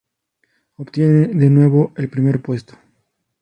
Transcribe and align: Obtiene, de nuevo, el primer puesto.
Obtiene, 0.77 1.27
de 1.27 1.51
nuevo, 1.51 1.93
el 1.95 2.09
primer 2.09 2.41
puesto. 2.41 2.73